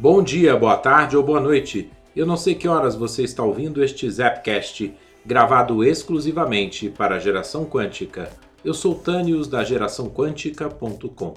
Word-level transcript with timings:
Bom 0.00 0.22
dia, 0.22 0.56
boa 0.56 0.78
tarde 0.78 1.14
ou 1.14 1.22
boa 1.22 1.40
noite. 1.40 1.92
Eu 2.16 2.24
não 2.24 2.34
sei 2.34 2.54
que 2.54 2.66
horas 2.66 2.94
você 2.94 3.22
está 3.22 3.42
ouvindo 3.42 3.84
este 3.84 4.10
Zapcast, 4.10 4.94
gravado 5.26 5.84
exclusivamente 5.84 6.88
para 6.88 7.16
a 7.16 7.18
geração 7.18 7.66
quântica. 7.66 8.30
Eu 8.64 8.72
sou 8.72 8.94
Tânios 8.94 9.46
da 9.46 9.62
geraçãoquântica.com. 9.62 11.34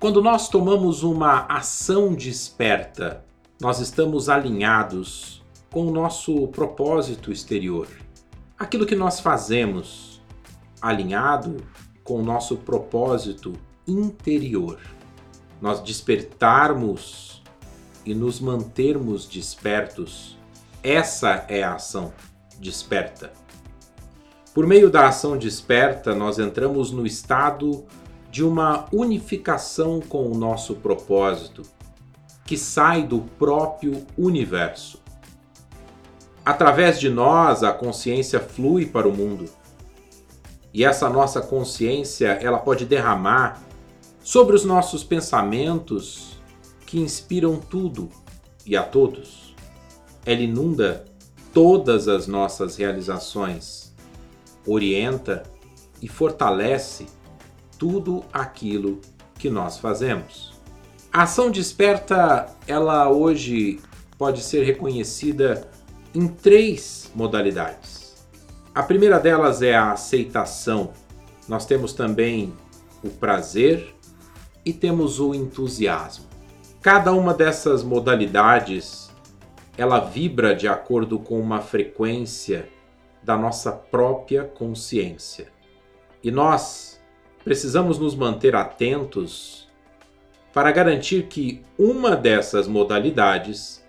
Quando 0.00 0.22
nós 0.22 0.48
tomamos 0.48 1.02
uma 1.02 1.40
ação 1.44 2.14
desperta, 2.14 3.22
nós 3.60 3.80
estamos 3.80 4.30
alinhados 4.30 5.44
com 5.70 5.86
o 5.86 5.92
nosso 5.92 6.48
propósito 6.48 7.30
exterior. 7.30 7.86
Aquilo 8.58 8.86
que 8.86 8.96
nós 8.96 9.20
fazemos 9.20 10.22
alinhado 10.80 11.58
com 12.02 12.14
o 12.14 12.24
nosso 12.24 12.56
propósito 12.56 13.52
interior. 13.86 14.80
Nós 15.60 15.82
despertarmos 15.82 17.43
e 18.04 18.14
nos 18.14 18.40
mantermos 18.40 19.26
despertos. 19.26 20.38
Essa 20.82 21.44
é 21.48 21.62
a 21.62 21.74
ação 21.74 22.12
desperta. 22.58 23.32
Por 24.52 24.66
meio 24.66 24.90
da 24.90 25.08
ação 25.08 25.36
desperta, 25.36 26.14
nós 26.14 26.38
entramos 26.38 26.90
no 26.92 27.06
estado 27.06 27.84
de 28.30 28.44
uma 28.44 28.86
unificação 28.92 30.00
com 30.00 30.30
o 30.30 30.36
nosso 30.36 30.74
propósito, 30.76 31.62
que 32.44 32.56
sai 32.56 33.02
do 33.02 33.20
próprio 33.38 34.06
universo. 34.16 35.02
Através 36.44 37.00
de 37.00 37.08
nós, 37.08 37.62
a 37.62 37.72
consciência 37.72 38.38
flui 38.38 38.86
para 38.86 39.08
o 39.08 39.16
mundo. 39.16 39.46
E 40.72 40.84
essa 40.84 41.08
nossa 41.08 41.40
consciência, 41.40 42.38
ela 42.42 42.58
pode 42.58 42.84
derramar 42.84 43.62
sobre 44.22 44.54
os 44.54 44.64
nossos 44.64 45.02
pensamentos 45.02 46.33
que 46.94 47.00
inspiram 47.00 47.56
tudo 47.56 48.08
e 48.64 48.76
a 48.76 48.82
todos. 48.84 49.52
Ela 50.24 50.42
inunda 50.42 51.04
todas 51.52 52.06
as 52.06 52.28
nossas 52.28 52.76
realizações, 52.76 53.92
orienta 54.64 55.42
e 56.00 56.06
fortalece 56.06 57.06
tudo 57.76 58.24
aquilo 58.32 59.00
que 59.36 59.50
nós 59.50 59.76
fazemos. 59.76 60.54
A 61.12 61.24
ação 61.24 61.50
desperta, 61.50 62.46
ela 62.64 63.10
hoje 63.10 63.80
pode 64.16 64.40
ser 64.40 64.62
reconhecida 64.62 65.68
em 66.14 66.28
três 66.28 67.10
modalidades. 67.12 68.24
A 68.72 68.84
primeira 68.84 69.18
delas 69.18 69.62
é 69.62 69.74
a 69.74 69.90
aceitação. 69.90 70.92
Nós 71.48 71.66
temos 71.66 71.92
também 71.92 72.54
o 73.02 73.10
prazer 73.10 73.96
e 74.64 74.72
temos 74.72 75.18
o 75.18 75.34
entusiasmo. 75.34 76.33
Cada 76.84 77.14
uma 77.14 77.32
dessas 77.32 77.82
modalidades 77.82 79.10
ela 79.78 80.00
vibra 80.00 80.54
de 80.54 80.68
acordo 80.68 81.18
com 81.18 81.40
uma 81.40 81.62
frequência 81.62 82.68
da 83.22 83.38
nossa 83.38 83.72
própria 83.72 84.44
consciência. 84.44 85.48
E 86.22 86.30
nós 86.30 87.00
precisamos 87.42 87.98
nos 87.98 88.14
manter 88.14 88.54
atentos 88.54 89.66
para 90.52 90.70
garantir 90.72 91.22
que 91.22 91.62
uma 91.78 92.14
dessas 92.14 92.68
modalidades 92.68 93.82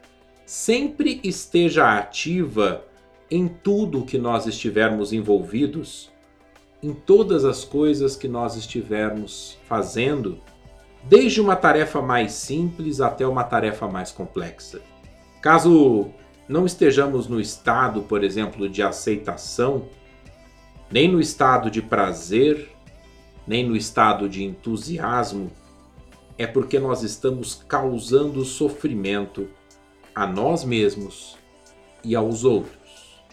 sempre 0.46 1.20
esteja 1.22 1.98
ativa 1.98 2.86
em 3.30 3.46
tudo 3.46 4.06
que 4.06 4.18
nós 4.18 4.48
estivermos 4.48 5.12
envolvidos, 5.12 6.10
em 6.82 6.94
todas 6.94 7.44
as 7.44 7.66
coisas 7.66 8.16
que 8.16 8.30
nós 8.30 8.56
estivermos 8.56 9.58
fazendo 9.68 10.40
desde 11.08 11.40
uma 11.40 11.56
tarefa 11.56 12.02
mais 12.02 12.34
simples 12.34 13.00
até 13.00 13.26
uma 13.28 13.44
tarefa 13.44 13.88
mais 13.88 14.12
complexa. 14.12 14.82
Caso 15.42 16.10
não 16.48 16.66
estejamos 16.66 17.28
no 17.28 17.40
estado, 17.40 18.02
por 18.04 18.24
exemplo, 18.24 18.68
de 18.68 18.82
aceitação, 18.82 19.88
nem 20.92 21.12
no 21.12 21.20
estado 21.20 21.70
de 21.70 21.82
prazer, 21.82 22.70
nem 23.48 23.68
no 23.68 23.76
estado 23.76 24.28
de 24.28 24.44
entusiasmo, 24.44 25.52
é 26.38 26.46
porque 26.46 26.80
nós 26.80 27.04
estamos 27.04 27.64
causando 27.68 28.44
sofrimento 28.44 29.48
a 30.14 30.26
nós 30.26 30.64
mesmos 30.64 31.38
e 32.04 32.16
aos 32.16 32.44
outros. 32.44 33.24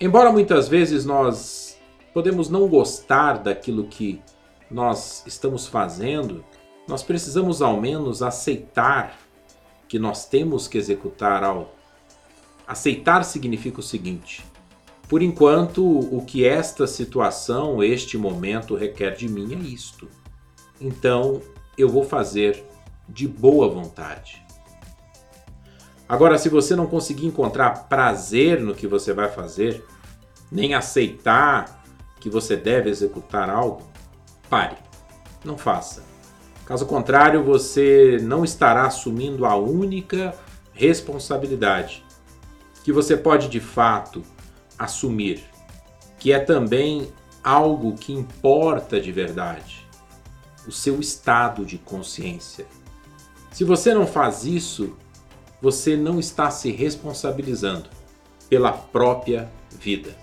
Embora 0.00 0.32
muitas 0.32 0.68
vezes 0.68 1.04
nós 1.04 1.78
podemos 2.12 2.48
não 2.48 2.68
gostar 2.68 3.38
daquilo 3.38 3.84
que 3.84 4.20
nós 4.70 5.24
estamos 5.26 5.66
fazendo, 5.66 6.44
nós 6.86 7.02
precisamos 7.02 7.62
ao 7.62 7.80
menos 7.80 8.22
aceitar 8.22 9.18
que 9.88 9.98
nós 9.98 10.26
temos 10.26 10.68
que 10.68 10.78
executar 10.78 11.42
algo. 11.42 11.70
Aceitar 12.66 13.24
significa 13.24 13.80
o 13.80 13.82
seguinte: 13.82 14.44
por 15.08 15.22
enquanto, 15.22 15.84
o 15.84 16.24
que 16.24 16.46
esta 16.46 16.86
situação, 16.86 17.82
este 17.82 18.16
momento 18.16 18.74
requer 18.74 19.14
de 19.14 19.28
mim 19.28 19.54
é 19.54 19.58
isto. 19.58 20.08
Então, 20.80 21.40
eu 21.76 21.88
vou 21.88 22.04
fazer 22.04 22.64
de 23.08 23.28
boa 23.28 23.68
vontade. 23.68 24.44
Agora, 26.08 26.38
se 26.38 26.48
você 26.48 26.74
não 26.74 26.86
conseguir 26.86 27.26
encontrar 27.26 27.88
prazer 27.88 28.60
no 28.60 28.74
que 28.74 28.86
você 28.86 29.12
vai 29.12 29.30
fazer, 29.30 29.84
nem 30.50 30.74
aceitar 30.74 31.82
que 32.20 32.30
você 32.30 32.56
deve 32.56 32.90
executar 32.90 33.48
algo, 33.48 33.82
pare, 34.48 34.76
não 35.44 35.56
faça. 35.56 36.13
Caso 36.66 36.86
contrário, 36.86 37.44
você 37.44 38.18
não 38.22 38.44
estará 38.44 38.86
assumindo 38.86 39.44
a 39.44 39.56
única 39.56 40.34
responsabilidade 40.72 42.04
que 42.82 42.92
você 42.92 43.16
pode 43.16 43.48
de 43.48 43.60
fato 43.60 44.22
assumir, 44.78 45.44
que 46.18 46.32
é 46.32 46.38
também 46.38 47.08
algo 47.42 47.94
que 47.94 48.12
importa 48.12 49.00
de 49.00 49.12
verdade: 49.12 49.86
o 50.66 50.72
seu 50.72 51.00
estado 51.00 51.64
de 51.64 51.78
consciência. 51.78 52.66
Se 53.52 53.62
você 53.62 53.94
não 53.94 54.06
faz 54.06 54.44
isso, 54.44 54.96
você 55.60 55.96
não 55.96 56.18
está 56.18 56.50
se 56.50 56.70
responsabilizando 56.70 57.88
pela 58.48 58.72
própria 58.72 59.50
vida. 59.70 60.16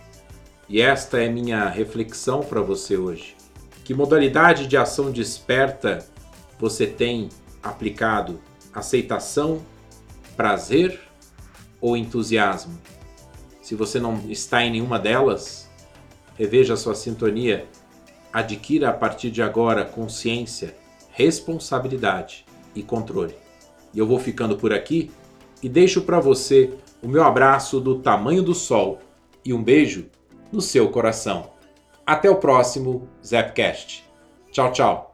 E 0.68 0.82
esta 0.82 1.22
é 1.22 1.30
minha 1.30 1.68
reflexão 1.68 2.42
para 2.42 2.62
você 2.62 2.98
hoje. 2.98 3.36
Que 3.84 3.94
modalidade 3.94 4.68
de 4.68 4.78
ação 4.78 5.12
desperta 5.12 6.06
você 6.62 6.86
tem 6.86 7.28
aplicado 7.64 8.40
aceitação, 8.72 9.66
prazer 10.38 11.02
ou 11.82 11.98
entusiasmo? 11.98 12.80
Se 13.64 13.74
você 13.74 14.00
não 14.00 14.30
está 14.30 14.64
em 14.64 14.70
nenhuma 14.70 15.00
delas, 15.00 15.68
reveja 16.38 16.78
sua 16.78 16.94
sintonia, 16.94 17.68
adquira 18.32 18.90
a 18.90 18.94
partir 18.94 19.32
de 19.32 19.42
agora 19.42 19.84
consciência, 19.84 20.78
responsabilidade 21.10 22.46
e 22.76 22.84
controle. 22.84 23.36
E 23.92 23.98
eu 23.98 24.06
vou 24.06 24.20
ficando 24.20 24.56
por 24.56 24.72
aqui 24.72 25.10
e 25.64 25.68
deixo 25.68 26.04
para 26.04 26.20
você 26.20 26.74
o 27.02 27.08
meu 27.08 27.24
abraço 27.24 27.80
do 27.80 28.00
tamanho 28.00 28.44
do 28.44 28.54
sol 28.54 29.00
e 29.44 29.52
um 29.52 29.64
beijo 29.64 30.10
no 30.52 30.62
seu 30.62 30.90
coração. 30.90 31.52
Até 32.06 32.30
o 32.30 32.36
próximo 32.36 33.10
Zapcast. 33.26 34.06
Tchau, 34.52 34.72
tchau. 34.72 35.11